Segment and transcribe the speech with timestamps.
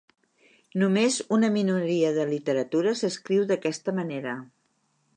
[0.83, 4.39] Només una minoria de literatura s'escriu d'aquesta manera.